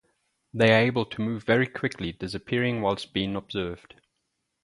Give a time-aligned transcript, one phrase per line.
[0.51, 3.93] They are able to move very quickly, disappearing whilst being observed.